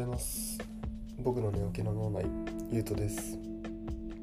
[0.00, 0.58] ざいます。
[1.18, 2.24] 僕の寝起きの脳内
[2.72, 3.38] ゆうとです。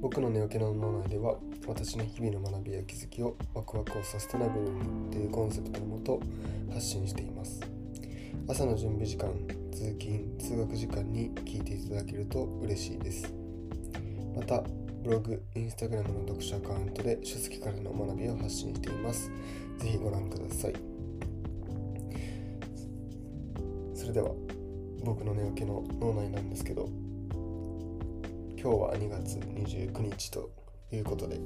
[0.02, 1.36] 僕の寝起きの脳内では
[1.68, 6.20] 私の日々の学びや気づきをワクワクをサステナブルにというコンセプトのもと
[6.74, 7.62] 発信しています。
[8.48, 9.30] 朝の準備時間
[9.72, 13.32] 通勤通学時間に聞いていただけると嬉しいです。
[14.36, 14.64] また
[15.04, 19.30] ブログ、インスタグラムの読書アカウントで書籍からの学びを発信しています。
[19.78, 20.74] ぜひご覧ください。
[23.94, 24.32] それでは
[25.04, 26.90] 僕の寝起きの脳内なんですけど
[28.60, 30.50] 今日は2月29日と
[30.92, 31.40] いうことで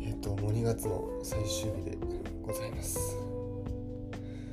[0.00, 1.98] えっ、ともう2月の最終日で
[2.42, 3.16] ございます。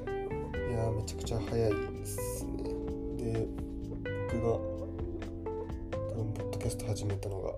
[0.05, 2.63] いやめちゃくちゃ早いですね。
[3.17, 3.47] で
[4.31, 4.47] 僕が
[6.09, 7.53] 多分ポッドキャスト始めたのが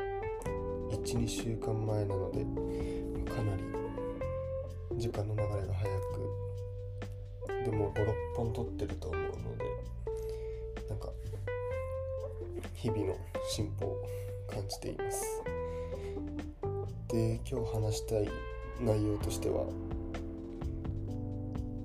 [1.03, 2.43] 12週間前なので
[3.31, 3.63] かなり
[4.97, 6.46] 時間の流れが早く
[7.69, 9.65] でも56本撮ってると思うので
[10.87, 11.09] なんか
[12.73, 13.17] 日々の
[13.49, 14.05] 進歩を
[14.49, 15.43] 感じています。
[17.09, 18.29] で今日話したい
[18.79, 19.65] 内容としては、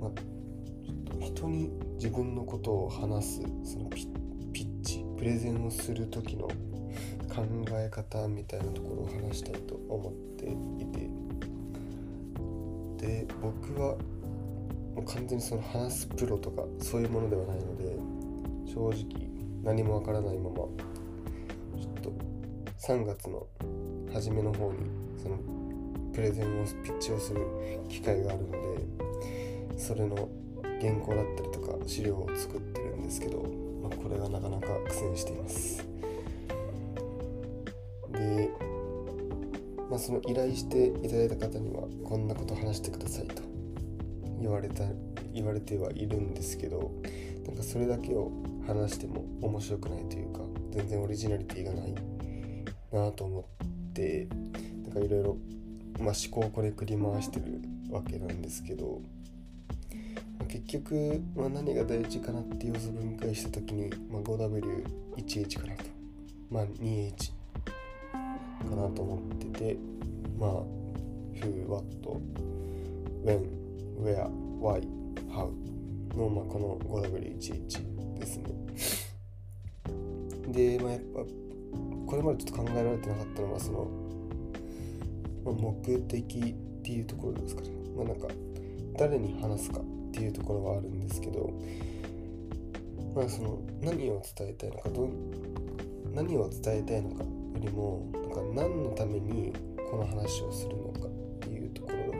[0.00, 4.06] ま、ちょっと人に自分のことを話すそのピ
[4.52, 6.46] ピッチプレゼンをする時の
[7.28, 11.10] 考え方みたいなところを話したいと思っていて。
[13.02, 13.96] で僕は
[14.94, 17.96] もう完全にその話すプロとかそういうものではないので
[18.66, 22.12] 正直何もわからないままちょっと
[22.78, 23.46] 3月の
[24.12, 24.78] 初めの方に
[25.22, 25.38] その
[26.12, 27.40] プレゼンをピッチをする
[27.88, 30.28] 機会があるのでそれの
[30.80, 33.42] 原稿だったりとか資料を作ってるんですけど、
[33.82, 35.86] まあ、これがなかなか苦戦しています。
[38.12, 38.50] で、
[39.88, 43.42] まあ、その依頼していただいた方にはこんなこと話してくださいと。
[44.42, 44.84] 言われた
[45.32, 46.92] 言われてはいるんですけど
[47.46, 48.30] なんかそれだけを
[48.66, 51.94] 話しても面白くないというか全然オリジナリティがない
[52.92, 54.28] なと思って
[54.84, 55.36] なんかいろいろ、
[55.98, 59.00] 思考をこれ繰り回してるわけなんですけど、
[60.48, 65.84] 結局、まあ、何が大事かなって要素分解した時に、まあ、5W11 かなと、
[66.50, 67.32] まあ、2H
[68.68, 69.76] かなと思ってて
[70.38, 70.50] まあ
[71.34, 71.84] Who, What,
[73.24, 73.61] When,
[74.02, 74.26] Where,
[74.60, 74.80] Why,
[75.30, 75.50] How
[76.16, 78.52] の、まあ、この 5W11 ですね
[80.48, 81.20] で、まあ、やっぱ
[82.06, 83.88] これまでちょっと考えられてなかったのはその
[85.44, 87.70] まあ目的っていうところですかね。
[87.96, 88.28] まあなんか
[88.98, 91.50] 誰に話すかっていうところはあるんですけど、
[93.14, 95.08] まあその何を伝えたいのかど
[96.12, 97.30] 何を伝えたいのかよ
[97.60, 99.52] りもなんか何のために
[99.90, 102.11] この話をするのかっていうところ、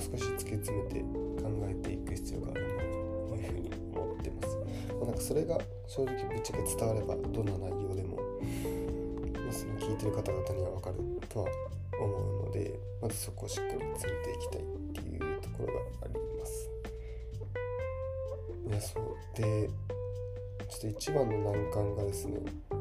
[0.00, 1.00] う少し突き詰めて
[1.42, 4.56] 考えていく必要があるなというふうに思ってます。
[4.56, 8.22] まあ、なんかそれが正直ぶっちゃけ伝わればどんな内容でも、ま
[9.50, 10.96] あ、その聞いてる方々には分かる
[11.28, 11.48] とは
[11.98, 16.70] 思うのでまずそこをしっかり詰めていきたいっていうところがあります
[18.68, 19.68] いやそうで
[20.68, 22.38] ちょっと一番の難関がですね
[22.70, 22.74] あ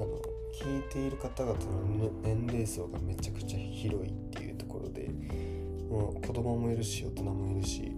[0.00, 0.06] の
[0.54, 1.58] 聞いている方々
[1.98, 5.10] の年齢層がめちゃくちゃ広いっていうところで
[5.90, 7.92] もう子供もいるし大人もいるし、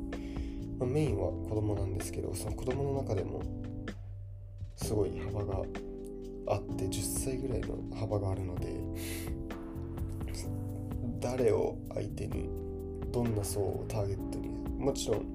[0.79, 3.43] まあ、メインは子供なんですけどその子供の中でも
[4.77, 5.63] すごい幅が
[6.49, 8.75] あって10歳ぐらいの幅があるので
[11.21, 12.49] 誰を相手に
[13.13, 14.49] どんな層をターゲットに
[14.79, 15.27] もちろん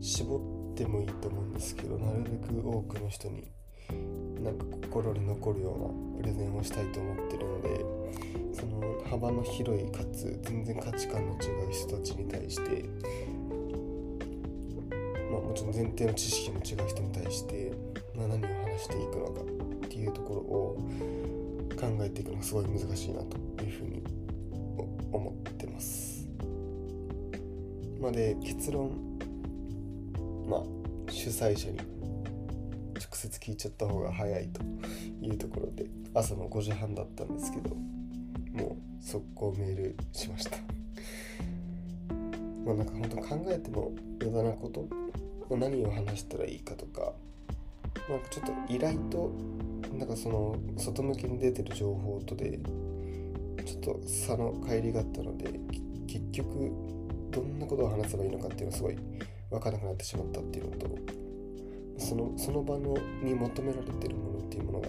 [0.00, 3.50] 絞ってもいいと思うんですけどなるべく多くの人に
[4.42, 7.65] なんか心に残るようなプレゼンをしたいと思ってるので
[9.06, 12.84] 幅の広いかつ全然価値観の違う人たちに対して
[15.30, 17.72] まあもちろん前提の知識の違う人に対して、
[18.14, 20.76] まあ、何を話していくのかっていうところを
[21.78, 24.02] 考えていくのがすごい難しいなというふうに
[25.12, 26.28] 思ってます。
[28.00, 28.90] まあで結論。
[30.48, 30.62] まあ
[31.10, 34.62] 主催者に直接聞いちゃった方が早いと
[35.20, 37.76] いうところで朝の5時半だったんですけど
[38.56, 40.58] もう速攻メールしました。
[42.64, 44.88] まあなんか本当考えても無駄なこと
[45.56, 47.12] 何を話したらいいかとか
[48.08, 49.30] なんかちょっと依頼と
[49.96, 52.58] なんかその外向けに出てる情報とで
[53.64, 55.50] ちょっと差の乖離があったので
[56.06, 56.70] 結局
[57.30, 58.98] どんなことを話せばいいのかっていうのはすごい
[59.50, 60.86] 分からなくなってしまったっていうのと
[61.98, 64.88] そのその場のに求められてるものっていうものが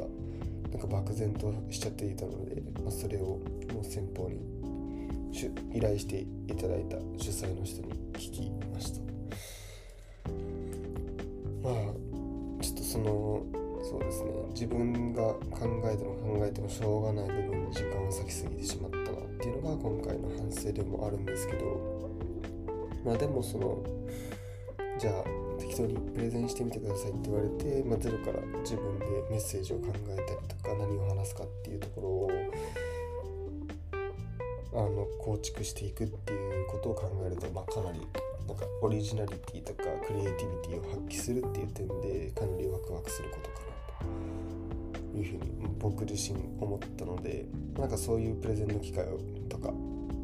[0.72, 3.40] なんか漠然としちゃっていたので、まあ、それを
[3.74, 4.42] もう先方に
[5.74, 9.02] 依頼していただいた主催の人に聞きました。
[11.64, 11.74] まあ
[12.62, 13.46] ちょっとその
[13.84, 14.32] そうですね。
[14.52, 15.22] 自分が
[15.52, 21.98] 考えても考えてもしょうがない部分に時間を割きすぎてしまったなっていうのが今回の反省でもあるんですけど。
[23.08, 23.82] まあでもその
[25.00, 25.24] じゃあ
[25.60, 32.32] 適当にプレゼンしてみてくださいって言われて、まあ、ゼロから自分でメッセージを考えたりとか何を話すかっていうところを
[34.74, 38.00] あの構築していくっていうことを考えると、まあ、かなり
[38.48, 47.46] なんかオリジナリティとかクリエイティビティを発揮するっていう点でかなりワクワクすることかなというふうに僕自身思ったので
[47.78, 49.20] なんかそういうプレゼンの機会を
[49.50, 49.74] とか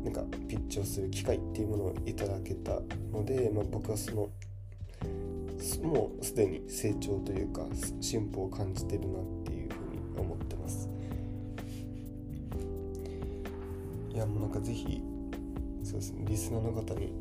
[0.03, 2.79] なんかピッチをする機会っていうものをいただけた
[3.11, 4.29] ので、まあ、僕はその
[5.81, 7.65] もうすでに成長というか
[8.01, 10.89] 進歩を感じてるなっていうふうに思ってます
[14.13, 15.01] いやもうなんかぜひ
[15.83, 17.13] そうですねリスナーの方に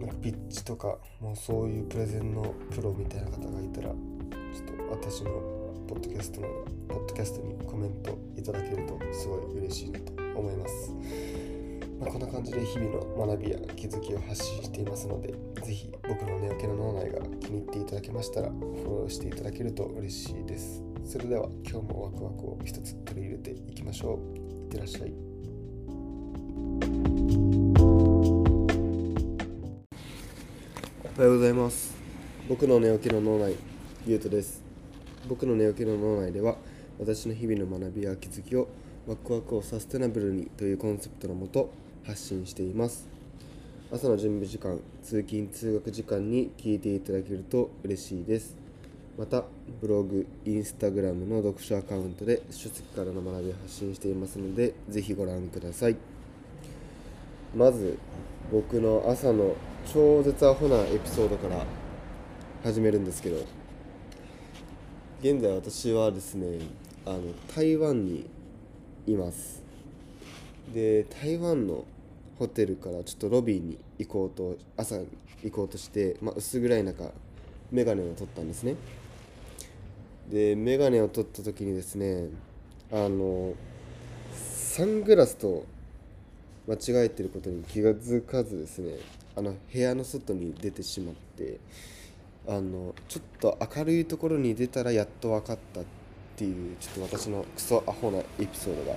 [0.00, 5.30] なんかピッチとかもうそういうプレゼンのプロみたいな方がいたらちょっと私の
[5.88, 6.48] ポッドキャストの
[6.88, 11.51] ポッドキャストにコメントいただけるとすごい嬉しいなと思います。
[12.02, 20.82] まあ、こんな感じで日々の学びや気づきを発信していますので、ぜひ僕の寝起きの脳内が気に入っていただけましたら、フォローしていただけると嬉しいです。
[21.04, 24.36] それでは今日もワクワクを一つ取り入れていきましょう。
[24.36, 25.14] いってらっしゃい。
[31.04, 31.94] おはようございます。
[32.48, 33.54] 僕の寝起きの脳内、
[34.08, 34.60] ゆうとです。
[35.28, 36.56] 僕の寝起きの脳内では、
[36.98, 38.66] 私の日々の学びや気づきを
[39.06, 41.70] ワクワクをサステナブルにというコンセプトのもと
[42.06, 43.08] 発信しています。
[43.92, 48.56] 朝の準備時間通勤通学時間に聞いていただけると嬉しいです。
[49.18, 49.44] また
[49.80, 55.96] ブログインスタグラムの読書アカウントで書籍からの学びを発信していますのでぜひご覧ください。
[57.54, 57.98] まず
[58.50, 59.54] 僕の朝の
[59.92, 61.66] 超絶アホなエピソードから
[62.64, 63.36] 始めるんですけど
[65.20, 66.60] 現在私はですね
[67.04, 67.20] あの
[67.54, 68.30] 台湾に
[69.06, 69.62] います。
[70.72, 71.84] で台湾の
[72.42, 74.96] ホテルからちょっとロビーに行こうと朝
[75.44, 77.04] 行こうとして、まあ、薄暗い中
[77.70, 78.74] 眼鏡を取ったんですね。
[80.28, 82.30] で眼鏡を取った時にですね
[82.90, 83.54] あの
[84.34, 85.64] サングラスと
[86.66, 88.94] 間違えてることに気が付かずですね
[89.36, 91.60] あの部屋の外に出てしまって
[92.48, 95.84] あのちょっと明るいところに出たらやっと分かったっ
[96.36, 98.96] ていうちょっと私のクソアホなエピソードが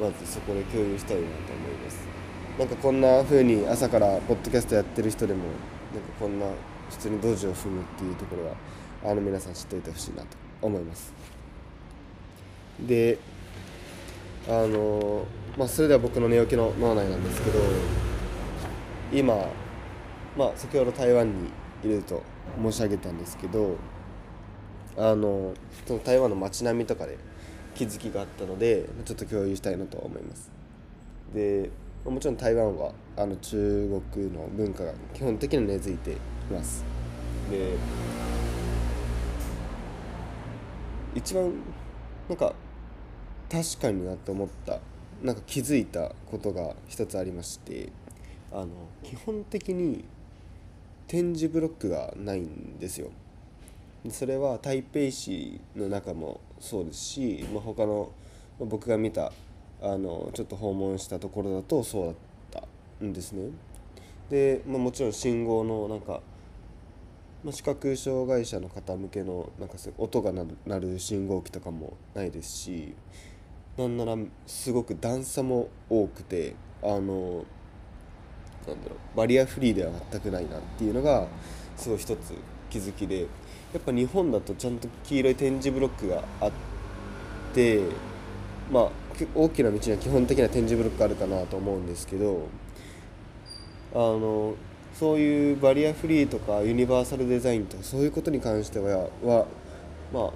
[0.00, 2.27] まずそこで共有したいなと思います。
[2.58, 6.46] なんかこんな風に朝からポッドキャストやってる人でもなんかこんな
[6.90, 8.54] 普通に道場を踏むっていうところは
[9.04, 10.28] あの皆さん知っておいてほしいなと
[10.60, 11.12] 思います。
[12.80, 13.18] で
[14.48, 15.24] あの
[15.56, 17.60] まあそれでは僕の寝起きの脳内なんですけど
[19.12, 19.36] 今
[20.36, 21.50] まあ先ほど台湾に
[21.84, 22.24] いると
[22.60, 23.76] 申し上げたんですけど
[24.96, 25.54] あの
[25.86, 27.18] その台湾の街並みとかで
[27.76, 30.50] 気づきがあったのでちょっと共有したいなと思います。
[31.32, 31.70] で
[32.04, 36.16] もちろん台湾はあの中国の文化が基本的に根付いてい
[36.50, 36.84] ます。
[37.50, 37.76] で
[41.14, 41.52] 一番
[42.28, 42.54] なんか
[43.50, 44.78] 確かになと思った
[45.22, 47.90] なんか気づいたことが一つありまして
[48.52, 48.68] あの
[49.02, 50.04] 基本的に
[51.06, 53.10] 点字ブロックがないんですよ。
[54.10, 58.12] それは台北市の中もそうですし、まあ、他の
[58.60, 59.32] 僕が見た
[59.80, 62.06] あのちょっと訪問したところだとそう
[62.52, 62.64] だっ
[63.00, 63.50] たんですね。
[64.30, 66.20] で、まあ、もちろん信号のなんか、
[67.44, 72.94] まあ、視覚障害者の方向けのなんか音が鳴る信号機とかもないですし
[73.76, 74.16] なんなら
[74.46, 77.44] すごく段差も多くてあの
[78.66, 81.26] なんだろうバリアフリーでは全くないなっていうのが
[81.76, 82.34] すごい一つ
[82.70, 83.26] 気づきで。
[83.72, 86.50] やっぱ日本だとちゃんと黄色い点字ブロックがあっ
[87.52, 87.82] て
[88.72, 88.90] まあ
[89.34, 92.48] 大きな道には基本的な点字ブロックあるかなと思うんですけど
[93.94, 94.54] あの
[94.94, 99.46] そういうバリアフリーとかユニバーサルデザインとかそういうことに関してはは、
[100.12, 100.30] まあ、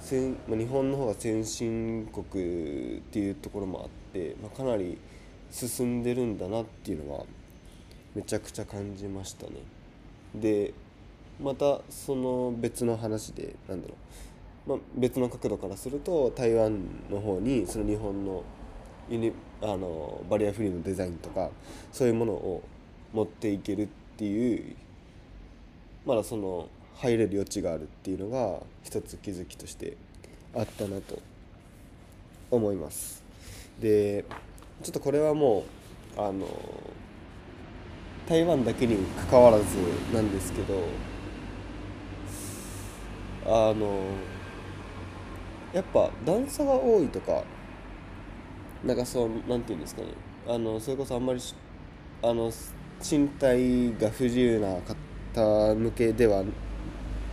[0.00, 4.98] 先日本の方が先進国っていうところもあって、まあ、かなり
[5.50, 7.24] 進んでるんだなっていうのは
[8.14, 9.52] めちゃくちゃ感じましたね。
[10.34, 10.72] で
[11.42, 13.96] またその別の話でなんだろう、
[14.66, 16.76] まあ、別の角度からすると台湾
[17.08, 18.42] の方にその日本の
[19.08, 19.32] ユニ
[19.62, 21.50] あのバリアフリーのデザインとか
[21.92, 22.62] そういうものを
[23.12, 24.74] 持っていけるっていう
[26.04, 29.96] まだその入れる余地があるっていうのが一つ気づきとして
[30.54, 31.20] あったなと
[32.50, 33.22] 思います。
[33.80, 34.24] で
[34.82, 35.64] ちょっとこれはも
[36.16, 36.46] うあの
[38.28, 39.64] 台湾だけにかかわらず
[40.12, 40.82] なんですけど
[43.46, 44.00] あの
[45.76, 47.42] やっぱ段差が多いとか
[48.82, 50.08] なんかそうなんていうんですかね。
[50.48, 51.40] あのそれこそあんまり
[52.22, 52.50] あの
[52.98, 54.68] 身体が不自由な
[55.34, 56.42] 方向けでは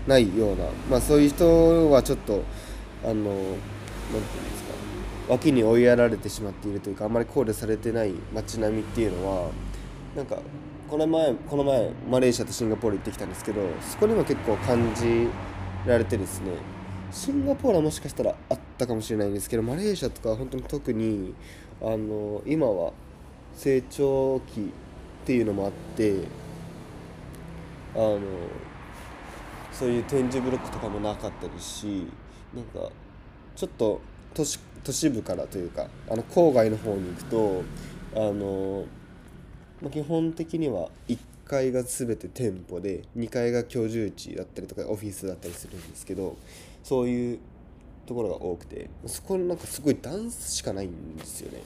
[0.06, 2.44] ないような、まあ、そういう人はちょっと
[3.02, 4.74] あのなんていうんですか。
[5.30, 9.52] 脇に追いやられてしまっているというかあんまり考慮されてない街並みっていうのは
[10.18, 10.38] なんか
[10.90, 15.30] この前この前マレーシアとシンガポール行ってきたんですけどそこにも結構感じ
[15.88, 16.73] られてですね
[17.14, 21.36] シンガポールはもしかしたらあったかもしれないんですけどマレーシアとかは本当に特に
[21.80, 22.92] あの今は
[23.54, 24.64] 成長期っ
[25.26, 26.16] ていうのもあって
[27.94, 28.20] あの
[29.72, 32.08] そういう展示ブロックとかもなかったですし
[32.54, 32.90] なんか
[33.56, 34.02] ちょっと
[34.34, 37.64] 都市都市部からというかあの郊外の方に行くと
[38.16, 38.86] あの、
[39.82, 46.36] ま、基本的には1階が全て店舗で2階が居住地だったりとかオフィスだったりするんですけど
[46.84, 47.40] そういう
[48.06, 51.64] ところが多くてそこなんかすごい段差しかないんですよね。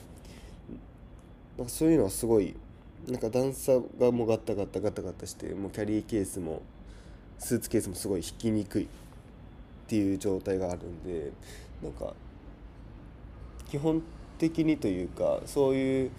[1.57, 2.55] なんかそういうのはすごい
[3.07, 6.61] なんか段差がもうガタガタガタガタしてもうキャリーケースも
[7.39, 8.87] スーツケースもすごい引きにくいっ
[9.87, 11.31] ていう状態があるんで
[11.81, 12.13] なんか
[13.69, 14.03] 基本
[14.37, 16.11] 的にというかそういう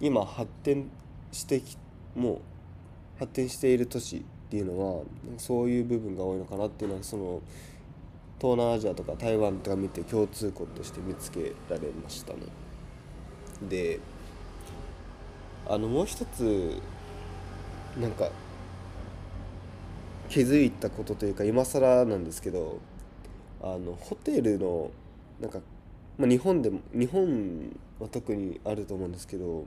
[0.00, 0.90] 今発展
[1.30, 1.76] してき
[2.16, 2.38] もう
[3.18, 5.02] 発展している都市っていうのは
[5.38, 7.42] そういう部分が多いのかなっていうのはその
[8.44, 12.40] 東南アジアとか台湾とか見て共通項として見つけられましたね。
[13.70, 14.00] で
[15.66, 16.78] あのもう一つ
[17.98, 18.28] なんか
[20.28, 22.80] 気づいたことというか今更なんですけど
[23.62, 24.90] あのホテルの
[25.40, 25.60] なんか、
[26.18, 29.64] まあ、日本でも日本は特にあると思うんですけど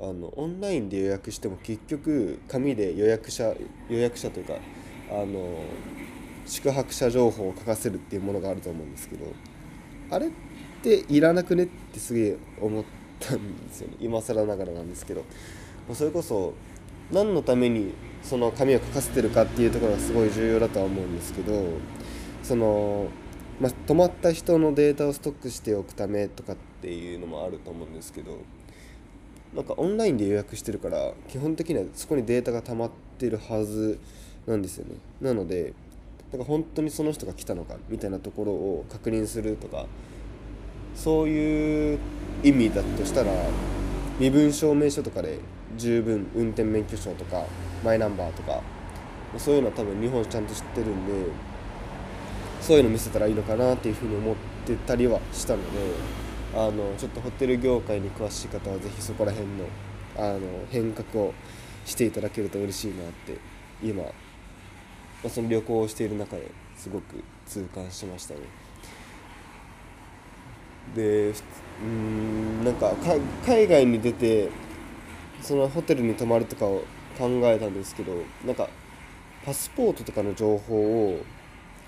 [0.00, 3.54] あのオンラインで予約しても結局紙で予約者
[3.88, 4.54] 予約者というか
[5.08, 5.62] あの
[6.46, 9.26] 宿泊者情報を書かせるっていうものがあると思うんですけど
[10.10, 10.30] あれっ
[10.82, 12.84] ていらなくねってすげえ思っ
[13.20, 13.96] たんですよね。
[14.00, 15.24] 今更ながらなんですけど。
[15.94, 16.54] それこそ
[17.10, 21.64] 何のためにその紙を書かせてるかっていうところがすごい重要だとは思うんですけど
[22.42, 23.08] その、
[23.60, 28.38] まあ、泊まった人のデータをストックしておくためとかっていうのもあると思うんですけど
[29.54, 33.98] なんかオンラインで予約してるから基本的にはそこにデータが溜まってるはず
[34.46, 34.96] なんですよね。
[35.20, 35.74] なので
[36.32, 39.86] なんか本当にその人が来たのかみたいなところを確認するとか
[40.94, 41.98] そういう
[42.42, 43.30] 意味だとしたら
[44.18, 45.38] 身分証明書とかで
[45.76, 47.44] 十分運転免許証とか
[47.84, 48.62] マイナンバーとか
[49.38, 51.12] そういうのは多分日本ちゃんと知ってるんで
[52.60, 54.36] そういうの見せたらいいのかなっていうふうに思っ
[54.66, 55.78] てたりはしたので
[56.54, 59.64] あのちょっとホテル業界に詳しい方は是非そこら辺の
[60.16, 61.34] あの変革を
[61.86, 63.38] していただけると嬉しいなって
[63.82, 64.04] 今、
[65.22, 68.40] まあ、その旅行をしている中ですごく痛感しましたね。
[70.94, 71.32] で
[71.82, 72.92] うんなんか
[73.46, 74.50] 海外に出て
[75.40, 76.82] そのホテルに泊まるとかを
[77.18, 78.12] 考えたんですけど
[78.44, 78.68] なんか
[79.44, 81.24] パスポートとかの情報を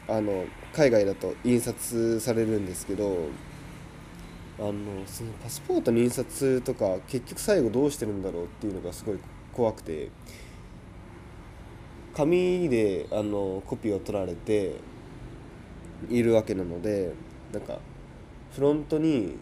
[0.08, 3.28] あの海外だと印刷されるんですけど
[4.58, 4.72] あの
[5.06, 9.18] そのパスポートの印刷とか結局最後どうしてるんだろうっていうのがすごい
[9.52, 10.10] 怖くて
[12.14, 14.76] 紙であのコピーを取られて
[16.09, 17.12] いるわけなので
[17.52, 17.78] なんか
[18.54, 19.37] フロントに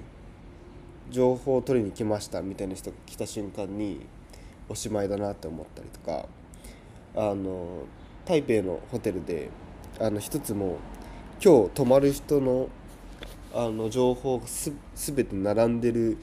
[1.11, 4.07] 情報を取りに来ましたみたいな人が来た瞬間に
[4.69, 6.27] おしまいだなって思ったりとか
[7.15, 7.83] あの
[8.25, 9.51] 台北のホテルで
[10.01, 10.79] あの一つも
[11.45, 12.69] 今日泊まる人の
[13.55, 16.17] あの情報がす全て並んでる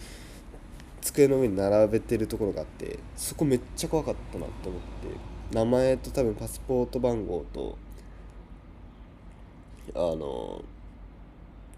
[1.02, 5.39] 机の上に並べてるところがあってそこめっちゃ怖かったなって思って。
[5.52, 7.78] 名前と多分パスポート番号と
[9.96, 10.64] あの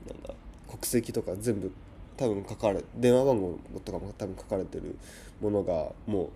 [0.08, 0.34] なんだ
[0.68, 1.72] 国籍とか全部
[2.18, 4.98] 多分書かれ電話番号とかも多分書かれてる
[5.40, 6.30] ものがも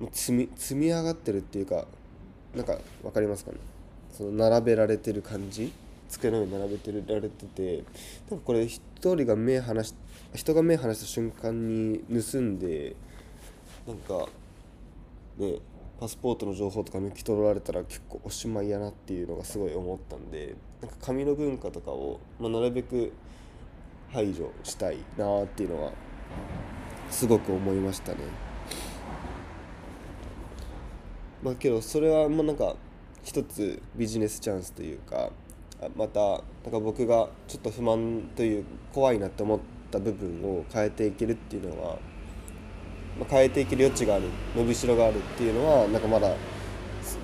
[0.00, 1.86] う積み積み上がってるっていうか
[2.54, 3.58] なんか分かりますかね？
[4.12, 5.72] その並べられてる感じ？
[6.08, 7.84] 机の上に並べてられてて
[8.30, 9.94] なんこれ一人が目離し
[10.34, 12.96] 人が目離した瞬間に盗んで
[13.86, 14.28] なんか
[15.42, 15.58] ね
[16.00, 23.12] パスポートの情報とか抜き取られたら結構おしまいやなっていうのがすごい思ったんでなんか紙の文化とかを、まあ、なるべく
[24.12, 25.92] 排除したいなっていうのは
[27.08, 28.18] すごく思いましたね。
[31.42, 32.76] まあけどそれはもうなんか
[33.22, 35.30] 一つビジネスチャンスというか
[35.96, 41.98] またなんか僕がちょっと不満という怖いなって思った部分を変えていけるっていうのは、
[43.24, 44.24] 変えていける余地がある
[44.56, 46.34] 伸びしろがあるっていうのはなんかまだ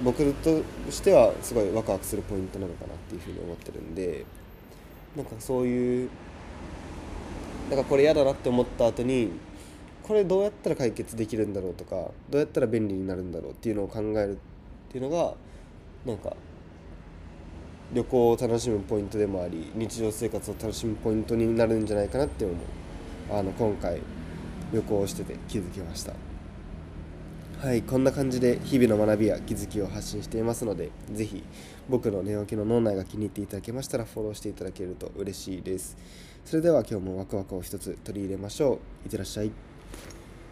[0.03, 4.25] 僕としてはすごいワクワクするポイントなのかなっていうふうに思ってるんで
[5.17, 6.11] なんかそういう
[7.71, 9.31] なんかこれ嫌だなって思った後に
[10.03, 11.97] これどうやったら解決できるんだろうとか
[12.31, 15.35] どうやったら便利になるんだろうっていうのを考えるっていうのが
[16.07, 16.35] なんか
[17.93, 22.57] 旅行を楽しむポイントでもあり日常生活を楽しむポイントになるんじゃないかなって思う。
[23.31, 24.01] あの今回
[24.73, 26.15] 旅行してて気づきました。
[27.59, 31.43] はいこんな感じで日々の学びや気づきを発信していますので是非
[31.89, 35.97] 僕の寝起きの脳内が気に入っていただけましたらフォローしていただけると嬉しいです。
[36.45, 39.07] それでは今日もワクワクを一つ取り入れましょう。
[39.07, 39.51] いってらっしゃい。